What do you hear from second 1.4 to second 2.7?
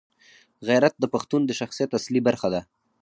د شخصیت اصلي برخه ده.